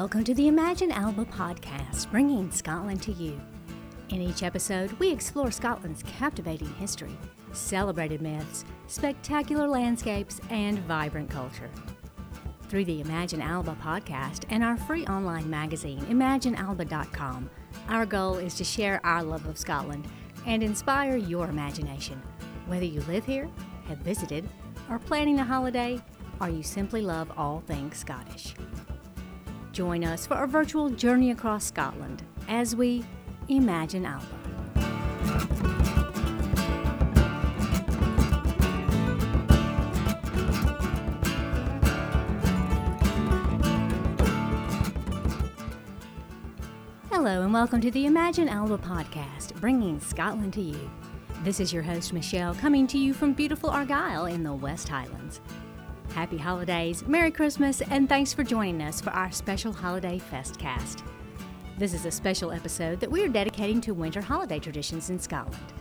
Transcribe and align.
Welcome 0.00 0.24
to 0.24 0.34
the 0.34 0.48
Imagine 0.48 0.92
Alba 0.92 1.26
podcast, 1.26 2.10
bringing 2.10 2.50
Scotland 2.50 3.02
to 3.02 3.12
you. 3.12 3.38
In 4.08 4.22
each 4.22 4.42
episode, 4.42 4.92
we 4.92 5.10
explore 5.10 5.50
Scotland's 5.50 6.02
captivating 6.04 6.72
history, 6.76 7.14
celebrated 7.52 8.22
myths, 8.22 8.64
spectacular 8.86 9.68
landscapes, 9.68 10.40
and 10.48 10.78
vibrant 10.78 11.28
culture. 11.28 11.68
Through 12.70 12.86
the 12.86 13.02
Imagine 13.02 13.42
Alba 13.42 13.76
podcast 13.82 14.44
and 14.48 14.64
our 14.64 14.78
free 14.78 15.06
online 15.06 15.50
magazine, 15.50 16.00
ImagineAlba.com, 16.06 17.50
our 17.90 18.06
goal 18.06 18.36
is 18.36 18.54
to 18.54 18.64
share 18.64 19.04
our 19.04 19.22
love 19.22 19.44
of 19.44 19.58
Scotland 19.58 20.08
and 20.46 20.62
inspire 20.62 21.18
your 21.18 21.46
imagination. 21.50 22.22
Whether 22.68 22.86
you 22.86 23.02
live 23.02 23.26
here, 23.26 23.50
have 23.86 23.98
visited, 23.98 24.48
are 24.88 24.98
planning 24.98 25.40
a 25.40 25.44
holiday, 25.44 26.02
or 26.40 26.48
you 26.48 26.62
simply 26.62 27.02
love 27.02 27.30
all 27.36 27.62
things 27.66 27.98
Scottish. 27.98 28.54
Join 29.72 30.02
us 30.02 30.26
for 30.26 30.42
a 30.42 30.48
virtual 30.48 30.90
journey 30.90 31.30
across 31.30 31.64
Scotland 31.64 32.24
as 32.48 32.74
we 32.74 33.04
imagine 33.48 34.04
Alba. 34.04 34.26
Hello, 47.12 47.42
and 47.42 47.52
welcome 47.52 47.80
to 47.80 47.92
the 47.92 48.06
Imagine 48.06 48.48
Alba 48.48 48.78
podcast, 48.78 49.54
bringing 49.60 50.00
Scotland 50.00 50.52
to 50.54 50.62
you. 50.62 50.90
This 51.44 51.60
is 51.60 51.72
your 51.72 51.82
host, 51.84 52.12
Michelle, 52.12 52.54
coming 52.54 52.88
to 52.88 52.98
you 52.98 53.14
from 53.14 53.34
beautiful 53.34 53.70
Argyll 53.70 54.26
in 54.26 54.42
the 54.42 54.52
West 54.52 54.88
Highlands. 54.88 55.40
Happy 56.14 56.36
holidays, 56.38 57.06
Merry 57.06 57.30
Christmas, 57.30 57.82
and 57.82 58.08
thanks 58.08 58.32
for 58.32 58.42
joining 58.42 58.82
us 58.82 59.00
for 59.00 59.10
our 59.10 59.30
special 59.30 59.72
Holiday 59.72 60.20
Festcast. 60.30 61.02
This 61.78 61.94
is 61.94 62.04
a 62.04 62.10
special 62.10 62.50
episode 62.50 62.98
that 63.00 63.10
we 63.10 63.22
are 63.22 63.28
dedicating 63.28 63.80
to 63.82 63.94
winter 63.94 64.20
holiday 64.20 64.58
traditions 64.58 65.08
in 65.08 65.20
Scotland. 65.20 65.79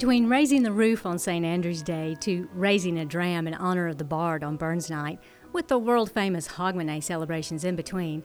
Between 0.00 0.30
raising 0.30 0.62
the 0.62 0.72
roof 0.72 1.04
on 1.04 1.18
St. 1.18 1.44
Andrew's 1.44 1.82
Day 1.82 2.16
to 2.20 2.48
raising 2.54 2.98
a 2.98 3.04
dram 3.04 3.46
in 3.46 3.52
honor 3.52 3.86
of 3.86 3.98
the 3.98 4.04
Bard 4.04 4.42
on 4.42 4.56
Burns 4.56 4.88
Night, 4.88 5.18
with 5.52 5.68
the 5.68 5.76
world 5.76 6.10
famous 6.10 6.48
Hogmanay 6.48 7.02
celebrations 7.02 7.64
in 7.64 7.76
between, 7.76 8.22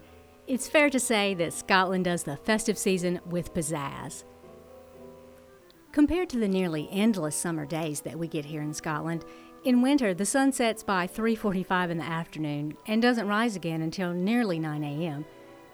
it's 0.48 0.70
fair 0.70 0.90
to 0.90 1.02
say 1.02 1.34
that 1.34 1.52
Scotland 1.52 2.06
does 2.06 2.24
the 2.24 2.38
festive 2.38 2.78
season 2.78 3.20
with 3.26 3.54
pizzazz. 3.54 4.24
Compared 5.92 6.30
to 6.30 6.40
the 6.40 6.48
nearly 6.48 6.88
endless 6.94 7.36
summer 7.36 7.66
days 7.66 8.00
that 8.00 8.18
we 8.18 8.30
get 8.30 8.46
here 8.46 8.62
in 8.62 8.74
Scotland, 8.74 9.26
in 9.66 9.82
winter 9.82 10.14
the 10.14 10.26
sun 10.26 10.54
sets 10.54 10.82
by 10.82 11.06
3:45 11.06 11.92
in 11.92 11.98
the 11.98 12.06
afternoon 12.06 12.78
and 12.88 13.02
doesn't 13.02 13.28
rise 13.28 13.58
again 13.58 13.82
until 13.82 14.14
nearly 14.14 14.60
9 14.60 14.82
a.m. 14.82 15.26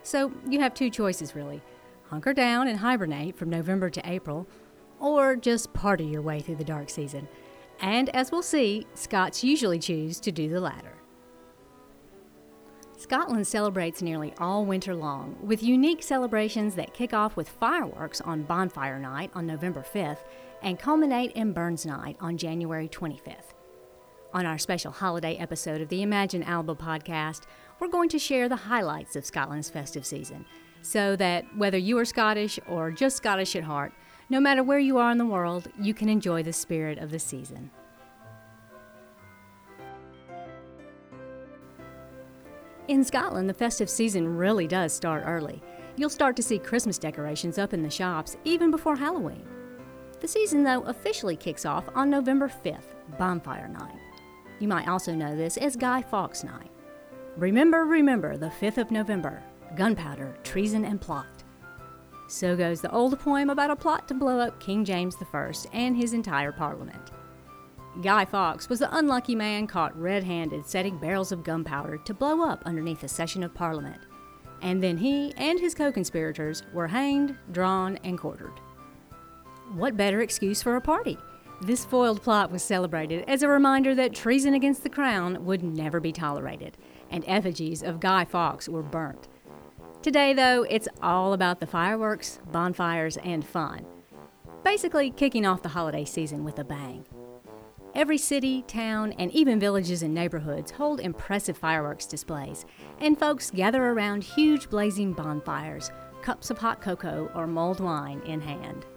So 0.01 0.33
you 0.49 0.61
have 0.61 0.73
two 0.73 0.89
choices 0.89 1.35
really: 1.35 1.61
hunker 2.09 2.33
down 2.33 2.67
and 2.67 2.79
hibernate 2.79 3.37
from 3.37 3.51
November 3.51 3.91
to 3.91 4.01
April, 4.03 4.47
or 5.01 5.35
just 5.35 5.73
party 5.73 6.05
your 6.05 6.21
way 6.21 6.39
through 6.39 6.55
the 6.55 6.63
dark 6.63 6.89
season. 6.89 7.27
And 7.81 8.09
as 8.09 8.31
we'll 8.31 8.43
see, 8.43 8.85
Scots 8.93 9.43
usually 9.43 9.79
choose 9.79 10.19
to 10.21 10.31
do 10.31 10.47
the 10.47 10.61
latter. 10.61 10.93
Scotland 12.97 13.47
celebrates 13.47 14.03
nearly 14.03 14.31
all 14.37 14.63
winter 14.63 14.93
long, 14.93 15.35
with 15.41 15.63
unique 15.63 16.03
celebrations 16.03 16.75
that 16.75 16.93
kick 16.93 17.13
off 17.13 17.35
with 17.35 17.49
fireworks 17.49 18.21
on 18.21 18.43
Bonfire 18.43 18.99
Night 18.99 19.31
on 19.33 19.47
November 19.47 19.81
5th 19.81 20.19
and 20.61 20.77
culminate 20.77 21.31
in 21.31 21.51
Burns 21.51 21.83
Night 21.83 22.15
on 22.19 22.37
January 22.37 22.87
25th. 22.87 23.55
On 24.33 24.45
our 24.45 24.59
special 24.59 24.91
holiday 24.91 25.35
episode 25.37 25.81
of 25.81 25.89
the 25.89 26.03
Imagine 26.03 26.43
Alba 26.43 26.75
podcast, 26.75 27.41
we're 27.79 27.87
going 27.87 28.07
to 28.09 28.19
share 28.19 28.47
the 28.47 28.55
highlights 28.55 29.15
of 29.15 29.25
Scotland's 29.25 29.71
festive 29.71 30.05
season, 30.05 30.45
so 30.83 31.15
that 31.15 31.43
whether 31.57 31.79
you 31.79 31.97
are 31.97 32.05
Scottish 32.05 32.59
or 32.69 32.91
just 32.91 33.17
Scottish 33.17 33.55
at 33.55 33.63
heart, 33.63 33.93
no 34.31 34.39
matter 34.39 34.63
where 34.63 34.79
you 34.79 34.97
are 34.97 35.11
in 35.11 35.17
the 35.17 35.25
world, 35.25 35.67
you 35.77 35.93
can 35.93 36.07
enjoy 36.07 36.41
the 36.41 36.53
spirit 36.53 36.97
of 36.99 37.11
the 37.11 37.19
season. 37.19 37.69
In 42.87 43.03
Scotland, 43.03 43.49
the 43.49 43.53
festive 43.53 43.89
season 43.89 44.37
really 44.37 44.67
does 44.67 44.93
start 44.93 45.23
early. 45.25 45.61
You'll 45.97 46.09
start 46.09 46.37
to 46.37 46.43
see 46.43 46.57
Christmas 46.59 46.97
decorations 46.97 47.57
up 47.57 47.73
in 47.73 47.83
the 47.83 47.89
shops 47.89 48.37
even 48.45 48.71
before 48.71 48.95
Halloween. 48.95 49.45
The 50.21 50.29
season, 50.29 50.63
though, 50.63 50.83
officially 50.83 51.35
kicks 51.35 51.65
off 51.65 51.89
on 51.93 52.09
November 52.09 52.47
5th, 52.47 52.95
Bonfire 53.19 53.67
Night. 53.67 53.99
You 54.59 54.69
might 54.69 54.87
also 54.87 55.13
know 55.13 55.35
this 55.35 55.57
as 55.57 55.75
Guy 55.75 56.01
Fawkes 56.01 56.45
Night. 56.45 56.71
Remember, 57.35 57.83
remember 57.83 58.37
the 58.37 58.53
5th 58.61 58.77
of 58.77 58.91
November 58.91 59.43
gunpowder, 59.75 60.37
treason, 60.43 60.85
and 60.85 61.01
plot. 61.01 61.40
So 62.31 62.55
goes 62.55 62.79
the 62.79 62.91
old 62.93 63.19
poem 63.19 63.49
about 63.49 63.71
a 63.71 63.75
plot 63.75 64.07
to 64.07 64.13
blow 64.13 64.39
up 64.39 64.57
King 64.57 64.85
James 64.85 65.17
I 65.21 65.51
and 65.73 65.97
his 65.97 66.13
entire 66.13 66.53
parliament. 66.53 67.11
Guy 68.01 68.23
Fawkes 68.23 68.69
was 68.69 68.79
the 68.79 68.97
unlucky 68.97 69.35
man 69.35 69.67
caught 69.67 69.99
red 69.99 70.23
handed 70.23 70.65
setting 70.65 70.97
barrels 70.97 71.33
of 71.33 71.43
gunpowder 71.43 71.97
to 71.97 72.13
blow 72.13 72.41
up 72.41 72.63
underneath 72.65 73.03
a 73.03 73.09
session 73.09 73.43
of 73.43 73.53
Parliament. 73.53 74.03
And 74.61 74.81
then 74.81 74.97
he 74.97 75.33
and 75.35 75.59
his 75.59 75.75
co 75.75 75.91
conspirators 75.91 76.63
were 76.73 76.87
hanged, 76.87 77.35
drawn, 77.51 77.97
and 78.05 78.17
quartered. 78.17 78.61
What 79.73 79.97
better 79.97 80.21
excuse 80.21 80.63
for 80.63 80.77
a 80.77 80.81
party? 80.81 81.17
This 81.61 81.83
foiled 81.83 82.21
plot 82.21 82.49
was 82.49 82.63
celebrated 82.63 83.25
as 83.27 83.43
a 83.43 83.49
reminder 83.49 83.93
that 83.95 84.15
treason 84.15 84.53
against 84.53 84.83
the 84.83 84.89
crown 84.89 85.43
would 85.43 85.63
never 85.63 85.99
be 85.99 86.13
tolerated, 86.13 86.77
and 87.09 87.25
effigies 87.27 87.83
of 87.83 87.99
Guy 87.99 88.23
Fawkes 88.23 88.69
were 88.69 88.81
burnt. 88.81 89.27
Today, 90.01 90.33
though, 90.33 90.63
it's 90.67 90.87
all 91.03 91.33
about 91.33 91.59
the 91.59 91.67
fireworks, 91.67 92.39
bonfires, 92.51 93.17
and 93.17 93.45
fun. 93.45 93.85
Basically, 94.63 95.11
kicking 95.11 95.45
off 95.45 95.61
the 95.61 95.69
holiday 95.69 96.05
season 96.05 96.43
with 96.43 96.57
a 96.57 96.63
bang. 96.63 97.05
Every 97.93 98.17
city, 98.17 98.63
town, 98.63 99.11
and 99.19 99.31
even 99.31 99.59
villages 99.59 100.01
and 100.01 100.11
neighborhoods 100.11 100.71
hold 100.71 101.01
impressive 101.01 101.55
fireworks 101.55 102.07
displays, 102.07 102.65
and 102.99 103.19
folks 103.19 103.51
gather 103.51 103.91
around 103.91 104.23
huge 104.23 104.71
blazing 104.71 105.13
bonfires, 105.13 105.91
cups 106.23 106.49
of 106.49 106.57
hot 106.57 106.81
cocoa 106.81 107.29
or 107.35 107.45
mulled 107.45 107.79
wine 107.79 108.21
in 108.25 108.41
hand. 108.41 108.87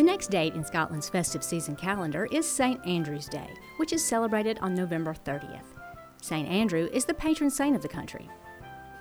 The 0.00 0.06
next 0.06 0.30
date 0.30 0.54
in 0.54 0.64
Scotland's 0.64 1.10
festive 1.10 1.44
season 1.44 1.76
calendar 1.76 2.26
is 2.32 2.48
St. 2.48 2.80
Andrew's 2.86 3.28
Day, 3.28 3.50
which 3.76 3.92
is 3.92 4.02
celebrated 4.02 4.58
on 4.62 4.74
November 4.74 5.12
30th. 5.12 5.76
St. 6.22 6.48
Andrew 6.48 6.88
is 6.90 7.04
the 7.04 7.12
patron 7.12 7.50
saint 7.50 7.76
of 7.76 7.82
the 7.82 7.88
country. 7.88 8.26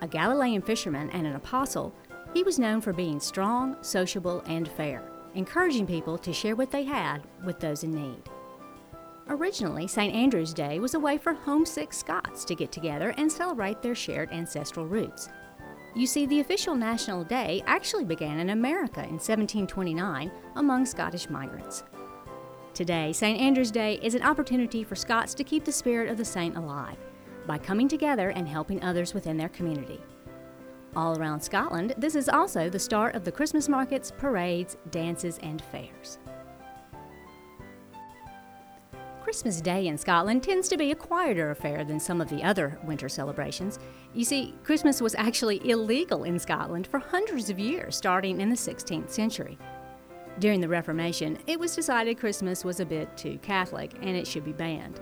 A 0.01 0.07
Galilean 0.09 0.61
fisherman 0.61 1.09
and 1.11 1.25
an 1.25 1.37
apostle, 1.37 1.95
he 2.33 2.43
was 2.43 2.59
known 2.59 2.81
for 2.81 2.91
being 2.91 3.21
strong, 3.21 3.77
sociable, 3.79 4.43
and 4.45 4.67
fair, 4.67 5.09
encouraging 5.35 5.87
people 5.87 6.17
to 6.17 6.33
share 6.33 6.57
what 6.57 6.69
they 6.69 6.83
had 6.83 7.21
with 7.45 7.61
those 7.61 7.85
in 7.85 7.93
need. 7.93 8.21
Originally, 9.29 9.87
St. 9.87 10.13
Andrew's 10.13 10.53
Day 10.53 10.79
was 10.79 10.95
a 10.95 10.99
way 10.99 11.17
for 11.17 11.33
homesick 11.33 11.93
Scots 11.93 12.43
to 12.43 12.55
get 12.55 12.73
together 12.73 13.13
and 13.15 13.31
celebrate 13.31 13.81
their 13.81 13.95
shared 13.95 14.33
ancestral 14.33 14.85
roots. 14.85 15.29
You 15.95 16.05
see, 16.05 16.25
the 16.25 16.39
official 16.39 16.75
national 16.75 17.23
day 17.23 17.63
actually 17.65 18.05
began 18.05 18.39
in 18.39 18.51
America 18.51 19.01
in 19.01 19.13
1729 19.13 20.31
among 20.55 20.85
Scottish 20.85 21.29
migrants. 21.29 21.83
Today, 22.73 23.11
St. 23.11 23.39
Andrew's 23.39 23.71
Day 23.71 23.99
is 24.03 24.13
an 24.13 24.21
opportunity 24.21 24.83
for 24.83 24.95
Scots 24.95 25.33
to 25.33 25.43
keep 25.43 25.65
the 25.65 25.71
spirit 25.71 26.09
of 26.09 26.17
the 26.17 26.25
saint 26.25 26.55
alive 26.55 26.97
by 27.47 27.57
coming 27.57 27.87
together 27.87 28.29
and 28.29 28.47
helping 28.47 28.81
others 28.83 29.13
within 29.15 29.35
their 29.35 29.49
community. 29.49 29.99
All 30.95 31.17
around 31.17 31.41
Scotland, 31.41 31.95
this 31.97 32.15
is 32.15 32.29
also 32.29 32.69
the 32.69 32.79
start 32.79 33.15
of 33.15 33.23
the 33.23 33.31
Christmas 33.31 33.67
markets, 33.67 34.11
parades, 34.15 34.77
dances, 34.91 35.39
and 35.39 35.61
fairs. 35.61 36.19
Christmas 39.23 39.61
Day 39.61 39.87
in 39.87 39.97
Scotland 39.97 40.43
tends 40.43 40.67
to 40.69 40.77
be 40.77 40.91
a 40.91 40.95
quieter 40.95 41.51
affair 41.51 41.83
than 41.83 41.99
some 41.99 42.21
of 42.21 42.29
the 42.29 42.43
other 42.43 42.79
winter 42.83 43.09
celebrations. 43.09 43.77
You 44.13 44.23
see, 44.23 44.55
Christmas 44.63 45.01
was 45.01 45.15
actually 45.15 45.69
illegal 45.69 46.23
in 46.23 46.39
Scotland 46.39 46.87
for 46.87 46.99
hundreds 46.99 47.49
of 47.49 47.59
years, 47.59 47.95
starting 47.95 48.41
in 48.41 48.49
the 48.49 48.55
16th 48.55 49.09
century. 49.09 49.57
During 50.39 50.61
the 50.61 50.69
Reformation, 50.69 51.37
it 51.47 51.59
was 51.59 51.75
decided 51.75 52.17
Christmas 52.17 52.63
was 52.63 52.79
a 52.79 52.85
bit 52.85 53.15
too 53.17 53.37
Catholic 53.41 53.93
and 54.01 54.15
it 54.15 54.25
should 54.25 54.45
be 54.45 54.53
banned. 54.53 54.99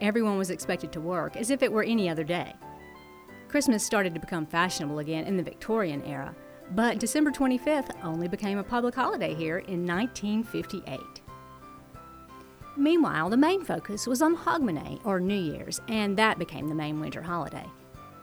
Everyone 0.00 0.36
was 0.36 0.50
expected 0.50 0.92
to 0.92 1.00
work 1.00 1.36
as 1.36 1.50
if 1.50 1.62
it 1.62 1.72
were 1.72 1.84
any 1.84 2.08
other 2.08 2.24
day. 2.24 2.54
Christmas 3.48 3.86
started 3.86 4.14
to 4.14 4.20
become 4.20 4.46
fashionable 4.46 4.98
again 4.98 5.24
in 5.24 5.36
the 5.36 5.42
Victorian 5.42 6.02
era, 6.02 6.34
but 6.72 6.98
December 6.98 7.30
25th 7.30 7.90
only 8.02 8.26
became 8.26 8.58
a 8.58 8.64
public 8.64 8.94
holiday 8.94 9.32
here 9.32 9.58
in 9.58 9.86
1958. 9.86 11.23
Meanwhile, 12.76 13.30
the 13.30 13.36
main 13.36 13.64
focus 13.64 14.06
was 14.06 14.20
on 14.20 14.36
Hogmanay, 14.36 15.00
or 15.04 15.20
New 15.20 15.38
Year's, 15.38 15.80
and 15.88 16.16
that 16.16 16.38
became 16.38 16.66
the 16.66 16.74
main 16.74 17.00
winter 17.00 17.22
holiday. 17.22 17.66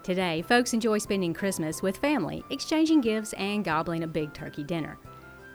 Today, 0.04 0.42
folks 0.42 0.74
enjoy 0.74 0.98
spending 0.98 1.34
Christmas 1.34 1.82
with 1.82 1.96
family, 1.96 2.44
exchanging 2.50 3.02
gifts, 3.02 3.34
and 3.34 3.64
gobbling 3.64 4.04
a 4.04 4.08
big 4.08 4.34
turkey 4.34 4.64
dinner. 4.64 4.98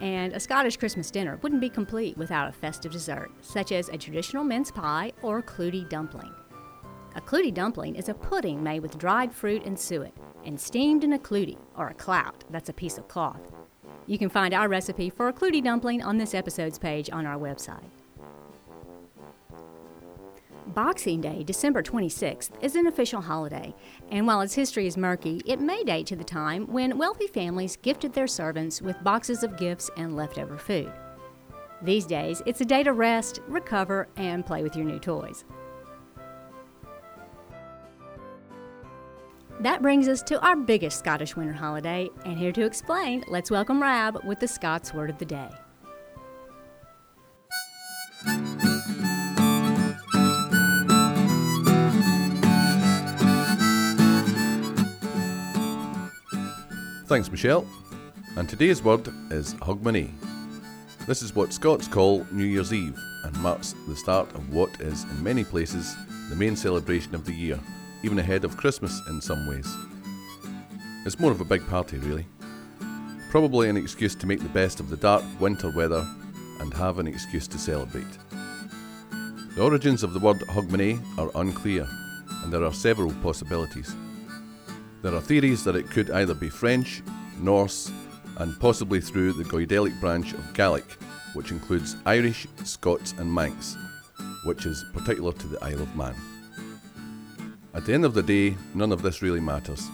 And 0.00 0.32
a 0.32 0.40
Scottish 0.40 0.76
Christmas 0.76 1.10
dinner 1.10 1.38
wouldn't 1.43 1.60
be 1.60 1.69
complete 1.69 2.16
without 2.16 2.48
a 2.48 2.52
festive 2.52 2.93
dessert, 2.93 3.31
such 3.43 3.72
as 3.72 3.88
a 3.88 3.98
traditional 3.98 4.44
mince 4.44 4.70
pie 4.70 5.12
or 5.22 5.42
clootie 5.42 5.88
dumpling. 5.88 6.32
A 7.16 7.20
clootie 7.20 7.52
dumpling 7.52 7.96
is 7.96 8.08
a 8.08 8.14
pudding 8.14 8.62
made 8.62 8.81
with 8.81 8.99
dried 8.99 9.32
fruit 9.34 9.64
and 9.64 9.78
suet 9.78 10.14
and 10.44 10.58
steamed 10.58 11.02
in 11.02 11.14
a 11.14 11.19
clootie, 11.19 11.58
or 11.76 11.88
a 11.88 11.94
clout, 11.94 12.44
that's 12.50 12.69
a 12.69 12.75
piece 12.75 12.99
of 12.99 13.08
cloth. 13.08 13.40
You 14.06 14.16
can 14.16 14.28
find 14.28 14.54
our 14.54 14.69
recipe 14.69 15.10
for 15.10 15.28
a 15.28 15.32
clootie 15.32 15.62
dumpling 15.62 16.02
on 16.02 16.16
this 16.16 16.34
episode's 16.34 16.78
page 16.78 17.10
on 17.10 17.26
our 17.26 17.37
website. 17.37 17.90
Boxing 20.76 21.23
Day, 21.23 21.43
December 21.43 21.82
26th, 21.82 22.50
is 22.61 22.76
an 22.76 22.87
official 22.87 23.23
holiday, 23.23 23.75
and 24.11 24.26
while 24.26 24.43
its 24.43 24.52
history 24.52 24.87
is 24.87 24.99
murky, 24.99 25.40
it 25.46 25.58
may 25.58 25.82
date 25.82 26.06
to 26.08 26.17
the 26.17 26.23
time 26.23 26.67
when 26.67 26.99
wealthy 26.99 27.26
families 27.26 27.78
gifted 27.78 28.12
their 28.12 28.26
servants 28.26 28.82
with 28.82 29.02
boxes 29.02 29.43
of 29.43 29.56
gifts 29.56 29.88
and 29.96 30.14
leftover 30.14 30.58
food. 30.58 30.93
These 31.81 32.05
days, 32.05 32.43
it's 32.44 32.61
a 32.61 32.67
day 32.67 32.82
to 32.82 32.93
rest, 32.93 33.40
recover, 33.49 34.08
and 34.17 34.44
play 34.44 34.62
with 34.62 34.76
your 34.76 34.84
new 34.84 34.99
toys. 34.99 35.46
That 39.61 39.81
brings 39.81 40.08
us 40.08 40.20
to 40.25 40.38
our 40.43 40.56
biggest 40.56 40.99
Scottish 40.99 41.37
winter 41.37 41.55
holiday, 41.55 42.11
and 42.26 42.37
here 42.37 42.52
to 42.52 42.67
explain, 42.67 43.25
let's 43.28 43.50
welcome 43.50 43.81
Rab 43.81 44.23
with 44.26 44.40
the 44.40 44.49
Scots 44.49 44.93
Word 44.93 45.08
of 45.08 45.17
the 45.17 45.25
Day. 45.25 45.49
Thanks, 57.06 57.31
Michelle. 57.31 57.64
And 58.37 58.49
today's 58.49 58.82
word 58.82 59.06
is 59.31 59.55
Hogmanay. 59.55 60.11
This 61.06 61.23
is 61.23 61.37
what 61.37 61.53
Scots 61.53 61.87
call 61.87 62.26
New 62.32 62.44
Year's 62.44 62.73
Eve 62.73 62.99
and 63.23 63.37
marks 63.38 63.76
the 63.87 63.94
start 63.94 64.29
of 64.35 64.53
what 64.53 64.81
is, 64.81 65.05
in 65.05 65.23
many 65.23 65.44
places, 65.44 65.94
the 66.31 66.35
main 66.35 66.56
celebration 66.56 67.14
of 67.14 67.25
the 67.25 67.32
year, 67.32 67.61
even 68.03 68.19
ahead 68.19 68.44
of 68.44 68.56
Christmas 68.56 69.00
in 69.08 69.20
some 69.20 69.47
ways. 69.47 69.73
It's 71.05 71.20
more 71.20 71.31
of 71.31 71.41
a 71.41 71.44
big 71.44 71.64
party, 71.69 71.99
really. 71.99 72.26
Probably 73.31 73.69
an 73.69 73.76
excuse 73.76 74.17
to 74.17 74.26
make 74.26 74.41
the 74.41 74.49
best 74.49 74.81
of 74.81 74.91
the 74.91 74.97
dark 74.97 75.23
winter 75.38 75.70
weather 75.70 76.05
and 76.59 76.75
have 76.75 76.99
an 76.99 77.06
excuse 77.06 77.47
to 77.47 77.59
celebrate. 77.59 78.19
The 79.55 79.62
origins 79.62 80.02
of 80.02 80.12
the 80.12 80.19
word 80.19 80.41
Hogmanay 80.49 81.00
are 81.19 81.31
unclear, 81.41 81.87
and 82.43 82.52
there 82.52 82.64
are 82.64 82.75
several 82.75 83.12
possibilities. 83.23 83.94
There 85.06 85.14
are 85.14 85.20
theories 85.20 85.62
that 85.62 85.76
it 85.76 85.88
could 85.88 86.11
either 86.11 86.35
be 86.35 86.49
French, 86.49 87.00
Norse, 87.38 87.93
and 88.38 88.58
possibly 88.58 89.00
through 89.00 89.35
the 89.35 89.44
Goidelic 89.44 90.00
branch 90.00 90.32
of 90.32 90.53
Gaelic, 90.53 91.00
which 91.32 91.53
includes 91.53 91.94
Irish, 92.06 92.49
Scots, 92.64 93.14
and 93.17 93.32
Manx, 93.32 93.76
which 94.47 94.67
is 94.67 94.85
particular 94.93 95.31
to 95.31 95.47
the 95.47 95.64
Isle 95.64 95.82
of 95.82 95.94
Man. 95.94 96.17
At 97.73 97.87
the 97.87 97.94
end 97.94 98.05
of 98.05 98.14
the 98.14 98.23
day, 98.25 98.56
none 98.75 98.91
of 98.91 99.00
this 99.00 99.23
really 99.23 99.38
matters. 99.38 99.88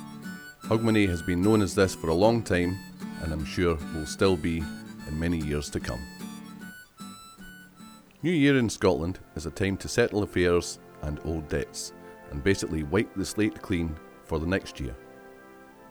Hogmanay 0.63 1.07
has 1.11 1.21
been 1.21 1.43
known 1.43 1.61
as 1.61 1.75
this 1.75 1.95
for 1.95 2.09
a 2.09 2.15
long 2.15 2.43
time, 2.43 2.79
and 3.23 3.35
I'm 3.35 3.45
sure 3.45 3.77
will 3.95 4.07
still 4.07 4.39
be 4.39 4.65
in 5.09 5.21
many 5.21 5.37
years 5.37 5.69
to 5.73 5.79
come. 5.81 6.01
New 8.23 8.33
Year 8.33 8.57
in 8.57 8.71
Scotland 8.71 9.19
is 9.37 9.45
a 9.45 9.51
time 9.51 9.77
to 9.77 9.89
settle 9.89 10.23
affairs 10.23 10.79
and 11.03 11.21
old 11.27 11.51
debts, 11.51 11.93
and 12.31 12.43
basically 12.43 12.83
wipe 12.85 13.15
the 13.15 13.27
slate 13.27 13.61
clean 13.61 13.95
for 14.25 14.39
the 14.39 14.47
next 14.47 14.81
year. 14.81 14.97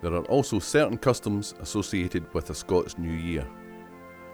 There 0.01 0.13
are 0.13 0.25
also 0.25 0.57
certain 0.57 0.98
customs 0.98 1.53
associated 1.59 2.33
with 2.33 2.50
a 2.50 2.56
Scots 2.56 2.98
New 2.98 3.13
Year. 3.13 3.48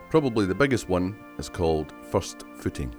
Probably 0.09 0.45
the 0.45 0.55
biggest 0.55 0.87
one 0.87 1.17
is 1.37 1.49
called 1.49 1.93
first 2.09 2.45
footing. 2.55 2.95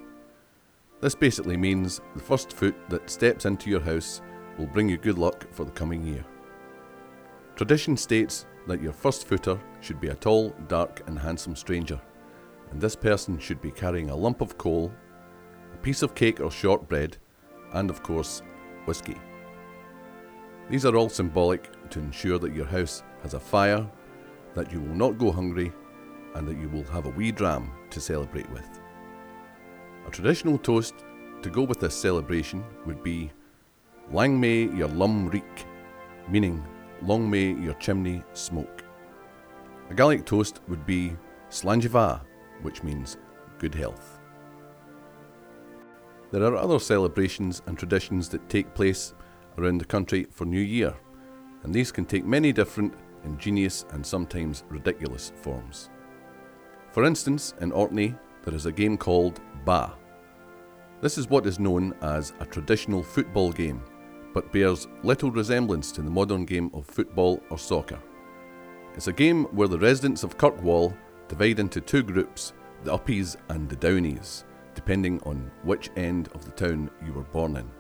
This 1.00 1.14
basically 1.14 1.56
means 1.56 2.02
the 2.14 2.22
first 2.22 2.52
foot 2.52 2.74
that 2.90 3.08
steps 3.08 3.46
into 3.46 3.70
your 3.70 3.80
house 3.80 4.20
will 4.58 4.66
bring 4.66 4.88
you 4.88 4.98
good 4.98 5.16
luck 5.16 5.46
for 5.50 5.64
the 5.64 5.70
coming 5.70 6.04
year. 6.04 6.24
Tradition 7.56 7.96
states 7.96 8.44
that 8.66 8.82
your 8.82 8.92
first 8.92 9.26
footer 9.26 9.58
should 9.80 10.00
be 10.00 10.08
a 10.08 10.14
tall, 10.14 10.54
dark, 10.66 11.02
and 11.06 11.18
handsome 11.18 11.56
stranger, 11.56 11.98
and 12.70 12.80
this 12.80 12.94
person 12.94 13.38
should 13.38 13.62
be 13.62 13.70
carrying 13.70 14.10
a 14.10 14.16
lump 14.16 14.42
of 14.42 14.58
coal, 14.58 14.92
a 15.72 15.76
piece 15.78 16.02
of 16.02 16.14
cake 16.14 16.40
or 16.40 16.50
shortbread, 16.50 17.16
and 17.72 17.88
of 17.88 18.02
course, 18.02 18.42
whisky. 18.84 19.16
These 20.68 20.84
are 20.84 20.96
all 20.96 21.08
symbolic 21.08 21.70
to 21.90 21.98
ensure 21.98 22.38
that 22.38 22.54
your 22.54 22.66
house 22.66 23.02
has 23.22 23.34
a 23.34 23.40
fire, 23.40 23.86
that 24.54 24.72
you 24.72 24.80
will 24.80 24.94
not 24.94 25.18
go 25.18 25.30
hungry, 25.30 25.72
and 26.34 26.46
that 26.46 26.58
you 26.58 26.68
will 26.68 26.84
have 26.84 27.06
a 27.06 27.10
wee 27.10 27.32
dram 27.32 27.70
to 27.90 28.00
celebrate 28.00 28.48
with. 28.50 28.80
A 30.06 30.10
traditional 30.10 30.58
toast 30.58 30.94
to 31.42 31.50
go 31.50 31.62
with 31.62 31.80
this 31.80 31.94
celebration 31.94 32.64
would 32.86 33.02
be 33.02 33.30
Lang 34.10 34.40
may 34.40 34.62
your 34.62 34.88
lum 34.88 35.28
reek, 35.28 35.66
meaning 36.28 36.64
long 37.02 37.28
may 37.28 37.52
your 37.52 37.74
chimney 37.74 38.22
smoke. 38.32 38.82
A 39.90 39.94
Gaelic 39.94 40.24
toast 40.24 40.60
would 40.68 40.86
be 40.86 41.16
Slàinte 41.50 41.88
mhath, 41.88 42.22
which 42.62 42.82
means 42.82 43.18
good 43.58 43.74
health. 43.74 44.18
There 46.30 46.42
are 46.42 46.56
other 46.56 46.78
celebrations 46.78 47.62
and 47.66 47.78
traditions 47.78 48.28
that 48.30 48.48
take 48.48 48.74
place 48.74 49.14
around 49.56 49.78
the 49.78 49.84
country 49.84 50.26
for 50.30 50.44
New 50.44 50.60
Year, 50.60 50.94
and 51.68 51.74
these 51.74 51.92
can 51.92 52.06
take 52.06 52.24
many 52.24 52.50
different, 52.50 52.94
ingenious, 53.24 53.84
and 53.90 54.04
sometimes 54.04 54.64
ridiculous 54.70 55.34
forms. 55.42 55.90
For 56.92 57.04
instance, 57.04 57.52
in 57.60 57.72
Orkney, 57.72 58.14
there 58.42 58.54
is 58.54 58.64
a 58.64 58.72
game 58.72 58.96
called 58.96 59.42
Ba. 59.66 59.92
This 61.02 61.18
is 61.18 61.28
what 61.28 61.44
is 61.44 61.58
known 61.58 61.92
as 62.00 62.32
a 62.40 62.46
traditional 62.46 63.02
football 63.02 63.52
game, 63.52 63.82
but 64.32 64.50
bears 64.50 64.88
little 65.02 65.30
resemblance 65.30 65.92
to 65.92 66.00
the 66.00 66.08
modern 66.08 66.46
game 66.46 66.70
of 66.72 66.86
football 66.86 67.42
or 67.50 67.58
soccer. 67.58 68.00
It's 68.94 69.08
a 69.08 69.12
game 69.12 69.44
where 69.54 69.68
the 69.68 69.78
residents 69.78 70.22
of 70.22 70.38
Kirkwall 70.38 70.96
divide 71.28 71.60
into 71.60 71.82
two 71.82 72.02
groups, 72.02 72.54
the 72.82 72.96
Uppies 72.96 73.36
and 73.50 73.68
the 73.68 73.76
Downies, 73.76 74.44
depending 74.74 75.20
on 75.26 75.50
which 75.64 75.90
end 75.98 76.28
of 76.28 76.46
the 76.46 76.52
town 76.52 76.90
you 77.04 77.12
were 77.12 77.24
born 77.24 77.58
in. 77.58 77.70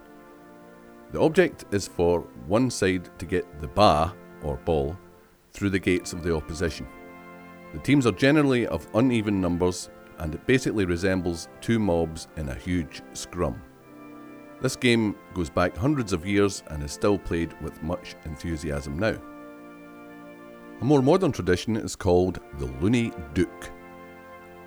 The 1.10 1.20
object 1.20 1.64
is 1.72 1.88
for 1.88 2.20
one 2.46 2.70
side 2.70 3.08
to 3.18 3.26
get 3.26 3.60
the 3.60 3.68
ba, 3.68 4.14
or 4.42 4.56
ball, 4.58 4.96
through 5.52 5.70
the 5.70 5.78
gates 5.78 6.12
of 6.12 6.22
the 6.22 6.34
opposition. 6.34 6.86
The 7.72 7.80
teams 7.80 8.06
are 8.06 8.12
generally 8.12 8.66
of 8.66 8.86
uneven 8.94 9.40
numbers, 9.40 9.90
and 10.18 10.34
it 10.34 10.46
basically 10.46 10.84
resembles 10.84 11.48
two 11.60 11.78
mobs 11.78 12.28
in 12.36 12.48
a 12.48 12.54
huge 12.54 13.02
scrum. 13.14 13.60
This 14.60 14.76
game 14.76 15.14
goes 15.34 15.48
back 15.48 15.76
hundreds 15.76 16.12
of 16.12 16.26
years 16.26 16.62
and 16.68 16.82
is 16.82 16.92
still 16.92 17.18
played 17.18 17.54
with 17.62 17.82
much 17.82 18.16
enthusiasm 18.24 18.98
now. 18.98 19.16
A 20.80 20.84
more 20.84 21.02
modern 21.02 21.32
tradition 21.32 21.76
is 21.76 21.96
called 21.96 22.40
the 22.58 22.66
Loony 22.80 23.12
Dook. 23.34 23.70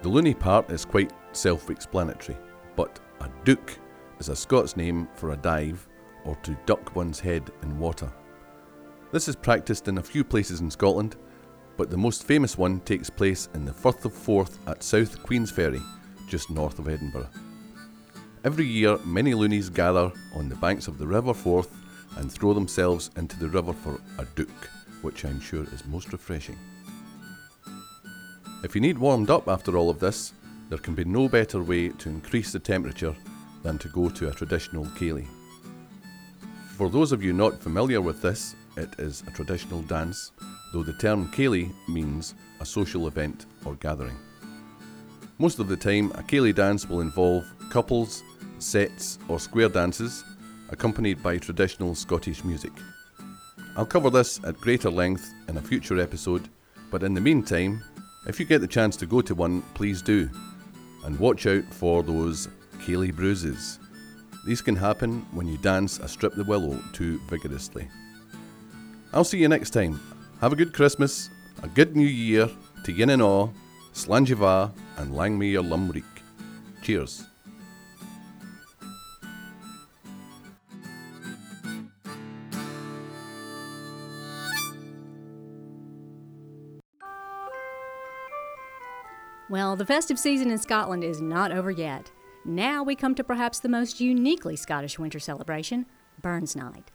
The 0.02 0.10
Loonie 0.10 0.38
part 0.38 0.72
is 0.72 0.86
quite 0.86 1.14
self 1.34 1.70
explanatory, 1.70 2.38
but 2.76 3.00
a 3.20 3.30
Dook 3.44 3.78
is 4.20 4.30
a 4.30 4.36
Scots 4.36 4.76
name 4.76 5.08
for 5.14 5.32
a 5.32 5.38
dive 5.38 5.88
or 6.26 6.36
to 6.44 6.58
duck 6.66 6.96
one's 6.96 7.20
head 7.20 7.52
in 7.64 7.80
water. 7.80 8.12
This 9.12 9.28
is 9.28 9.36
practiced 9.36 9.88
in 9.88 9.98
a 9.98 10.04
few 10.04 10.24
places 10.24 10.62
in 10.62 10.72
Scotland, 10.72 11.18
but 11.78 11.90
the 11.90 11.98
most 11.98 12.26
famous 12.26 12.58
one 12.58 12.80
takes 12.82 13.10
place 13.10 13.50
in 13.54 13.66
the 13.66 13.74
Firth 13.74 14.06
of 14.06 14.14
Forth 14.14 14.60
at 14.68 14.84
South 14.84 15.22
Queensferry, 15.24 15.82
just 16.28 16.50
north 16.50 16.80
of 16.80 16.88
Edinburgh. 16.88 17.30
Every 18.44 18.66
year, 18.66 18.98
many 19.06 19.34
loonies 19.34 19.70
gather 19.70 20.12
on 20.36 20.50
the 20.50 20.56
banks 20.56 20.88
of 20.88 20.98
the 20.98 21.08
River 21.08 21.34
Forth 21.34 21.76
and 22.18 22.32
throw 22.32 22.54
themselves 22.54 23.12
into 23.18 23.38
the 23.38 23.50
river 23.50 23.74
for 23.74 24.00
a 24.18 24.26
dook, 24.36 24.70
which 25.02 25.26
I'm 25.26 25.40
sure 25.40 25.64
is 25.64 25.86
most 25.86 26.12
refreshing. 26.12 26.58
If 28.64 28.76
you 28.76 28.82
need 28.82 28.98
warmed 28.98 29.30
up 29.30 29.48
after 29.48 29.78
all 29.78 29.90
of 29.90 30.00
this, 30.00 30.34
there 30.70 30.78
can 30.78 30.96
be 30.96 31.04
no 31.04 31.28
better 31.28 31.62
way 31.62 31.90
to 31.90 32.10
increase 32.10 32.52
the 32.52 32.60
temperature 32.60 33.16
than 33.64 33.78
to 33.80 33.90
go 33.90 34.10
to 34.10 34.30
a 34.30 34.34
traditional 34.34 34.86
ceilidh. 34.86 35.28
For 36.82 36.90
those 36.90 37.12
of 37.12 37.22
you 37.22 37.32
not 37.32 37.62
familiar 37.62 38.02
with 38.02 38.24
this, 38.24 38.56
it 38.76 38.90
is 38.98 39.22
a 39.28 39.30
traditional 39.30 39.84
dance, 39.84 40.32
though 40.74 40.82
the 40.82 40.94
term 40.94 41.28
ceilidh 41.28 41.72
means 41.88 42.34
a 42.60 42.66
social 42.66 43.06
event 43.06 43.46
or 43.66 43.76
gathering. 43.76 44.18
Most 45.38 45.60
of 45.60 45.68
the 45.68 45.78
time, 45.78 46.10
a 46.14 46.24
ceilidh 46.24 46.56
dance 46.56 46.90
will 46.90 47.02
involve 47.02 47.46
couples, 47.70 48.24
sets, 48.58 49.20
or 49.28 49.40
square 49.40 49.70
dances, 49.70 50.24
accompanied 50.70 51.22
by 51.22 51.38
traditional 51.38 51.94
Scottish 51.94 52.44
music. 52.44 52.72
I'll 53.78 53.86
cover 53.86 54.10
this 54.10 54.44
at 54.44 54.58
greater 54.58 54.90
length 54.90 55.32
in 55.50 55.58
a 55.58 55.62
future 55.62 56.00
episode, 56.00 56.50
but 56.90 57.04
in 57.04 57.14
the 57.14 57.22
meantime, 57.22 57.84
if 58.26 58.40
you 58.40 58.46
get 58.48 58.60
the 58.60 58.66
chance 58.68 58.96
to 58.96 59.06
go 59.06 59.22
to 59.22 59.36
one, 59.36 59.62
please 59.76 60.02
do, 60.02 60.28
and 61.06 61.20
watch 61.20 61.46
out 61.46 61.66
for 61.66 62.02
those 62.02 62.48
ceilidh 62.80 63.16
bruises. 63.16 63.78
These 64.44 64.62
can 64.62 64.76
happen 64.76 65.26
when 65.32 65.48
you 65.48 65.58
dance 65.58 66.00
a 66.00 66.08
strip 66.08 66.34
the 66.34 66.44
willow 66.44 66.80
too 66.94 67.20
vigorously. 67.30 67.88
I'll 69.14 69.24
see 69.24 69.38
you 69.38 69.48
next 69.48 69.70
time. 69.70 70.00
Have 70.40 70.52
a 70.52 70.56
good 70.56 70.74
Christmas, 70.74 71.30
a 71.62 71.68
good 71.68 71.96
New 71.96 72.08
Year, 72.08 72.50
to 72.86 72.92
yin 72.92 73.12
and 73.12 73.22
awe, 73.22 73.50
slàinte 73.94 74.36
mhath, 74.36 74.72
and 74.98 75.16
lang 75.16 75.38
me 75.38 75.52
your 75.52 75.64
lum 75.64 75.92
reek. 75.92 76.04
Cheers. 76.82 77.28
Well, 89.52 89.76
the 89.76 89.86
festive 89.86 90.18
season 90.18 90.50
in 90.50 90.58
Scotland 90.58 91.04
is 91.04 91.20
not 91.20 91.52
over 91.52 91.70
yet. 91.70 92.10
Now 92.44 92.82
we 92.82 92.96
come 92.96 93.14
to 93.16 93.24
perhaps 93.24 93.60
the 93.60 93.70
most 93.70 94.00
uniquely 94.00 94.56
Scottish 94.56 94.98
winter 94.98 95.20
celebration, 95.20 95.86
Burns 96.22 96.56
Night. 96.56 96.90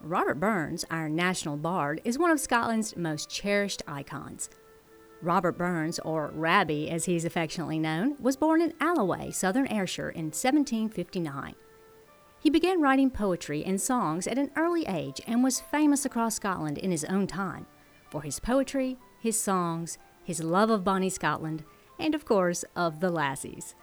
Robert 0.00 0.40
Burns, 0.40 0.84
our 0.90 1.08
national 1.08 1.56
bard, 1.56 2.00
is 2.04 2.18
one 2.18 2.30
of 2.30 2.40
Scotland's 2.40 2.96
most 2.96 3.30
cherished 3.30 3.82
icons. 3.86 4.50
Robert 5.22 5.56
Burns, 5.56 5.98
or 6.00 6.32
Rabbie 6.34 6.90
as 6.90 7.04
he's 7.04 7.24
affectionately 7.24 7.78
known, 7.78 8.16
was 8.20 8.36
born 8.36 8.60
in 8.60 8.74
Alloway, 8.80 9.30
southern 9.30 9.66
Ayrshire 9.68 10.10
in 10.10 10.26
1759. 10.26 11.54
He 12.40 12.50
began 12.50 12.80
writing 12.80 13.10
poetry 13.10 13.64
and 13.64 13.80
songs 13.80 14.26
at 14.26 14.36
an 14.38 14.50
early 14.56 14.84
age 14.86 15.20
and 15.26 15.42
was 15.42 15.60
famous 15.60 16.04
across 16.04 16.34
Scotland 16.34 16.76
in 16.76 16.90
his 16.90 17.04
own 17.04 17.26
time 17.26 17.66
for 18.10 18.22
his 18.22 18.40
poetry, 18.40 18.98
his 19.20 19.40
songs, 19.40 19.96
his 20.24 20.42
love 20.42 20.70
of 20.70 20.84
bonnie 20.84 21.10
Scotland, 21.10 21.64
and 21.98 22.14
of 22.14 22.24
course, 22.24 22.64
of 22.74 23.00
the 23.00 23.10
lassies. 23.10 23.74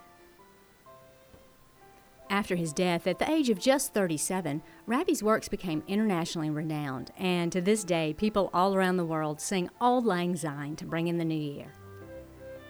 After 2.30 2.56
his 2.56 2.74
death 2.74 3.06
at 3.06 3.20
the 3.20 3.30
age 3.30 3.50
of 3.50 3.60
just 3.60 3.94
37, 3.94 4.63
Rabbie's 4.88 5.22
works 5.22 5.48
became 5.48 5.84
internationally 5.88 6.50
renowned, 6.50 7.12
and 7.18 7.51
to 7.51 7.62
this 7.62 7.84
day, 7.84 8.13
people 8.13 8.50
all 8.53 8.75
around 8.75 8.98
the 8.98 9.06
world 9.06 9.39
sing 9.39 9.70
Auld 9.80 10.06
Lang 10.06 10.36
Syne 10.36 10.75
to 10.77 10.86
bring 10.86 11.08
in 11.08 11.18
the 11.18 11.25
new 11.25 11.36
year. 11.36 11.72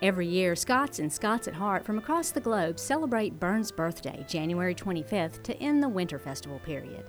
Every 0.02 0.28
year, 0.28 0.54
Scots 0.56 1.00
and 1.00 1.12
Scots 1.12 1.48
at 1.48 1.54
heart 1.54 1.86
from 1.86 1.98
across 1.98 2.32
the 2.32 2.42
globe 2.42 2.78
celebrate 2.78 3.40
Burns' 3.40 3.72
birthday, 3.72 4.26
January 4.28 4.76
25th, 4.76 5.42
to 5.44 5.56
end 5.60 5.82
the 5.82 5.88
winter 5.88 6.20
festival 6.20 6.60
period. 6.60 7.06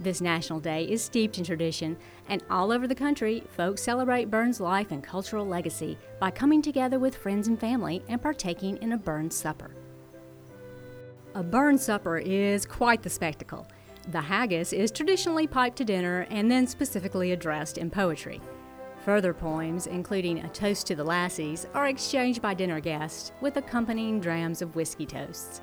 This 0.00 0.20
national 0.20 0.60
day 0.60 0.84
is 0.86 1.02
steeped 1.02 1.38
in 1.38 1.44
tradition, 1.44 1.96
and 2.28 2.42
all 2.50 2.72
over 2.72 2.88
the 2.88 2.94
country, 2.94 3.44
folks 3.50 3.82
celebrate 3.82 4.30
Burns' 4.30 4.58
life 4.58 4.90
and 4.90 5.04
cultural 5.04 5.46
legacy 5.46 5.98
by 6.18 6.30
coming 6.30 6.62
together 6.62 6.98
with 6.98 7.14
friends 7.14 7.46
and 7.46 7.60
family 7.60 8.02
and 8.08 8.20
partaking 8.20 8.78
in 8.78 8.92
a 8.92 8.98
Burns 8.98 9.36
supper. 9.36 9.70
A 11.36 11.44
Burns 11.44 11.84
supper 11.84 12.18
is 12.18 12.66
quite 12.66 13.02
the 13.02 13.10
spectacle. 13.10 13.68
The 14.08 14.20
haggis 14.20 14.72
is 14.72 14.90
traditionally 14.90 15.46
piped 15.46 15.78
to 15.78 15.84
dinner 15.84 16.26
and 16.28 16.50
then 16.50 16.66
specifically 16.66 17.30
addressed 17.30 17.78
in 17.78 17.88
poetry. 17.88 18.40
Further 19.04 19.32
poems, 19.32 19.86
including 19.86 20.40
A 20.40 20.48
Toast 20.48 20.88
to 20.88 20.96
the 20.96 21.04
Lassies, 21.04 21.66
are 21.72 21.86
exchanged 21.86 22.42
by 22.42 22.54
dinner 22.54 22.80
guests 22.80 23.30
with 23.40 23.56
accompanying 23.56 24.18
drams 24.18 24.60
of 24.60 24.74
whiskey 24.74 25.06
toasts. 25.06 25.60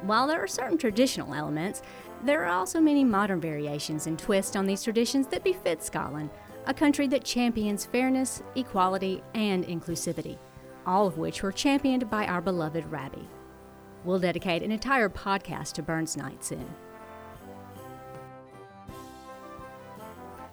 While 0.00 0.26
there 0.26 0.42
are 0.42 0.48
certain 0.48 0.78
traditional 0.78 1.32
elements, 1.32 1.82
there 2.24 2.44
are 2.44 2.52
also 2.52 2.80
many 2.80 3.04
modern 3.04 3.40
variations 3.40 4.08
and 4.08 4.18
twists 4.18 4.56
on 4.56 4.66
these 4.66 4.82
traditions 4.82 5.28
that 5.28 5.44
befit 5.44 5.84
Scotland, 5.84 6.30
a 6.66 6.74
country 6.74 7.06
that 7.06 7.24
champions 7.24 7.84
fairness, 7.84 8.42
equality, 8.56 9.22
and 9.34 9.64
inclusivity, 9.64 10.38
all 10.86 11.06
of 11.06 11.18
which 11.18 11.40
were 11.44 11.52
championed 11.52 12.10
by 12.10 12.26
our 12.26 12.40
beloved 12.40 12.84
Rabbie. 12.86 13.28
We'll 14.04 14.18
dedicate 14.18 14.62
an 14.62 14.72
entire 14.72 15.08
podcast 15.08 15.72
to 15.74 15.82
Burns 15.82 16.16
Night 16.16 16.44
soon. 16.44 16.66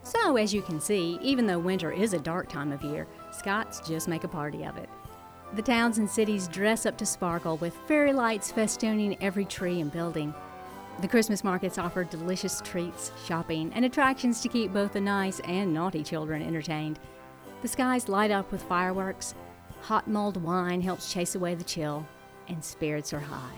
So, 0.03 0.37
as 0.37 0.53
you 0.53 0.61
can 0.61 0.79
see, 0.79 1.19
even 1.21 1.45
though 1.45 1.59
winter 1.59 1.91
is 1.91 2.13
a 2.13 2.19
dark 2.19 2.49
time 2.49 2.71
of 2.71 2.81
year, 2.83 3.07
Scots 3.31 3.79
just 3.87 4.07
make 4.07 4.23
a 4.23 4.27
party 4.27 4.63
of 4.63 4.77
it. 4.77 4.89
The 5.53 5.61
towns 5.61 5.97
and 5.97 6.09
cities 6.09 6.47
dress 6.47 6.85
up 6.85 6.97
to 6.97 7.05
sparkle 7.05 7.57
with 7.57 7.75
fairy 7.87 8.13
lights 8.13 8.51
festooning 8.51 9.17
every 9.21 9.45
tree 9.45 9.81
and 9.81 9.91
building. 9.91 10.33
The 11.01 11.07
Christmas 11.07 11.43
markets 11.43 11.77
offer 11.77 12.03
delicious 12.03 12.61
treats, 12.61 13.11
shopping, 13.25 13.71
and 13.73 13.85
attractions 13.85 14.41
to 14.41 14.49
keep 14.49 14.73
both 14.73 14.93
the 14.93 15.01
nice 15.01 15.39
and 15.41 15.73
naughty 15.73 16.03
children 16.03 16.41
entertained. 16.41 16.99
The 17.61 17.67
skies 17.67 18.09
light 18.09 18.31
up 18.31 18.51
with 18.51 18.63
fireworks, 18.63 19.33
hot 19.81 20.07
mulled 20.07 20.37
wine 20.43 20.81
helps 20.81 21.11
chase 21.11 21.35
away 21.35 21.55
the 21.55 21.63
chill, 21.63 22.05
and 22.49 22.63
spirits 22.63 23.13
are 23.13 23.19
high. 23.19 23.55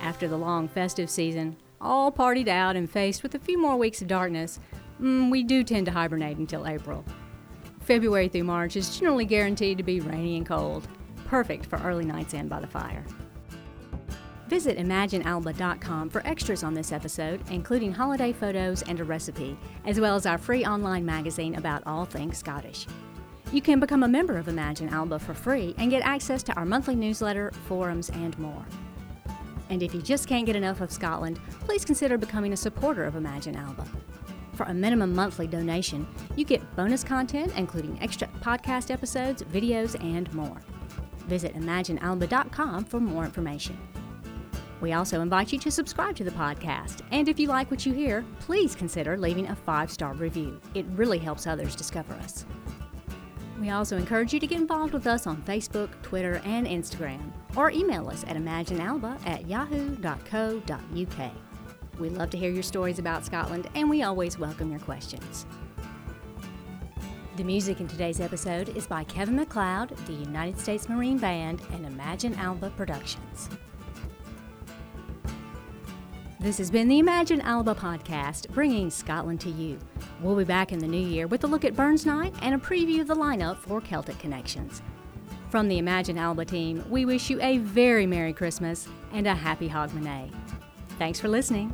After 0.00 0.28
the 0.28 0.36
long 0.36 0.68
festive 0.68 1.10
season, 1.10 1.56
all 1.80 2.10
partied 2.10 2.48
out 2.48 2.76
and 2.76 2.90
faced 2.90 3.22
with 3.22 3.34
a 3.34 3.38
few 3.38 3.60
more 3.60 3.76
weeks 3.76 4.00
of 4.00 4.08
darkness, 4.08 4.58
mm, 5.00 5.30
we 5.30 5.42
do 5.42 5.62
tend 5.62 5.86
to 5.86 5.92
hibernate 5.92 6.38
until 6.38 6.66
April. 6.66 7.04
February 7.80 8.28
through 8.28 8.44
March 8.44 8.76
is 8.76 8.98
generally 8.98 9.26
guaranteed 9.26 9.76
to 9.76 9.84
be 9.84 10.00
rainy 10.00 10.36
and 10.36 10.46
cold, 10.46 10.88
perfect 11.26 11.66
for 11.66 11.78
early 11.80 12.04
nights 12.04 12.32
in 12.32 12.48
by 12.48 12.60
the 12.60 12.66
fire. 12.66 13.04
Visit 14.48 14.78
ImagineAlba.com 14.78 16.10
for 16.10 16.26
extras 16.26 16.62
on 16.62 16.74
this 16.74 16.92
episode, 16.92 17.42
including 17.50 17.92
holiday 17.92 18.32
photos 18.32 18.82
and 18.82 19.00
a 19.00 19.04
recipe, 19.04 19.56
as 19.86 19.98
well 20.00 20.16
as 20.16 20.26
our 20.26 20.38
free 20.38 20.64
online 20.64 21.04
magazine 21.04 21.54
about 21.56 21.82
all 21.86 22.04
things 22.04 22.38
Scottish. 22.38 22.86
You 23.54 23.62
can 23.62 23.78
become 23.78 24.02
a 24.02 24.08
member 24.08 24.36
of 24.36 24.48
Imagine 24.48 24.88
Alba 24.88 25.20
for 25.20 25.32
free 25.32 25.76
and 25.78 25.88
get 25.88 26.02
access 26.02 26.42
to 26.42 26.52
our 26.54 26.64
monthly 26.64 26.96
newsletter, 26.96 27.52
forums, 27.68 28.10
and 28.10 28.36
more. 28.36 28.66
And 29.70 29.80
if 29.80 29.94
you 29.94 30.02
just 30.02 30.26
can't 30.26 30.44
get 30.44 30.56
enough 30.56 30.80
of 30.80 30.90
Scotland, 30.90 31.38
please 31.60 31.84
consider 31.84 32.18
becoming 32.18 32.52
a 32.52 32.56
supporter 32.56 33.04
of 33.04 33.14
Imagine 33.14 33.54
Alba. 33.54 33.86
For 34.54 34.64
a 34.64 34.74
minimum 34.74 35.14
monthly 35.14 35.46
donation, 35.46 36.04
you 36.34 36.44
get 36.44 36.74
bonus 36.74 37.04
content, 37.04 37.52
including 37.56 37.96
extra 38.02 38.26
podcast 38.40 38.90
episodes, 38.90 39.44
videos, 39.44 39.94
and 40.02 40.34
more. 40.34 40.60
Visit 41.28 41.54
ImagineAlba.com 41.54 42.86
for 42.86 42.98
more 42.98 43.24
information. 43.24 43.78
We 44.80 44.94
also 44.94 45.20
invite 45.20 45.52
you 45.52 45.60
to 45.60 45.70
subscribe 45.70 46.16
to 46.16 46.24
the 46.24 46.32
podcast, 46.32 47.02
and 47.12 47.28
if 47.28 47.38
you 47.38 47.46
like 47.46 47.70
what 47.70 47.86
you 47.86 47.92
hear, 47.92 48.24
please 48.40 48.74
consider 48.74 49.16
leaving 49.16 49.46
a 49.46 49.54
five 49.54 49.92
star 49.92 50.12
review. 50.14 50.60
It 50.74 50.86
really 50.96 51.18
helps 51.18 51.46
others 51.46 51.76
discover 51.76 52.14
us. 52.14 52.44
We 53.64 53.70
also 53.70 53.96
encourage 53.96 54.34
you 54.34 54.40
to 54.40 54.46
get 54.46 54.60
involved 54.60 54.92
with 54.92 55.06
us 55.06 55.26
on 55.26 55.40
Facebook, 55.40 55.88
Twitter, 56.02 56.42
and 56.44 56.66
Instagram, 56.66 57.32
or 57.56 57.70
email 57.70 58.10
us 58.10 58.22
at 58.24 58.36
imaginealba 58.36 59.26
at 59.26 59.48
yahoo.co.uk. 59.48 61.32
We 61.98 62.10
love 62.10 62.28
to 62.28 62.36
hear 62.36 62.50
your 62.50 62.62
stories 62.62 62.98
about 62.98 63.24
Scotland, 63.24 63.70
and 63.74 63.88
we 63.88 64.02
always 64.02 64.38
welcome 64.38 64.70
your 64.70 64.80
questions. 64.80 65.46
The 67.36 67.44
music 67.44 67.80
in 67.80 67.88
today's 67.88 68.20
episode 68.20 68.68
is 68.76 68.86
by 68.86 69.02
Kevin 69.04 69.36
MacLeod, 69.36 69.96
the 70.06 70.12
United 70.12 70.60
States 70.60 70.90
Marine 70.90 71.16
Band, 71.16 71.62
and 71.72 71.86
Imagine 71.86 72.34
Alba 72.34 72.68
Productions. 72.76 73.48
This 76.44 76.58
has 76.58 76.70
been 76.70 76.88
the 76.88 76.98
Imagine 76.98 77.40
Alba 77.40 77.74
podcast, 77.74 78.50
bringing 78.50 78.90
Scotland 78.90 79.40
to 79.40 79.50
you. 79.50 79.78
We'll 80.20 80.36
be 80.36 80.44
back 80.44 80.72
in 80.72 80.78
the 80.78 80.86
new 80.86 80.98
year 80.98 81.26
with 81.26 81.42
a 81.44 81.46
look 81.46 81.64
at 81.64 81.74
Burns 81.74 82.04
Night 82.04 82.34
and 82.42 82.54
a 82.54 82.58
preview 82.58 83.00
of 83.00 83.06
the 83.06 83.14
lineup 83.14 83.56
for 83.56 83.80
Celtic 83.80 84.18
Connections. 84.18 84.82
From 85.48 85.68
the 85.68 85.78
Imagine 85.78 86.18
Alba 86.18 86.44
team, 86.44 86.84
we 86.90 87.06
wish 87.06 87.30
you 87.30 87.40
a 87.40 87.56
very 87.56 88.04
Merry 88.06 88.34
Christmas 88.34 88.86
and 89.14 89.26
a 89.26 89.34
Happy 89.34 89.70
Hogmanay. 89.70 90.30
Thanks 90.98 91.18
for 91.18 91.28
listening. 91.28 91.72